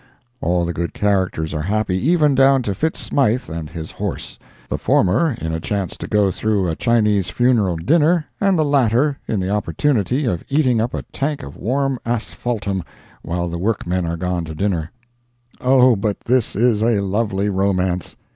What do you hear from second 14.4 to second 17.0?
to dinner. Oh, but this is a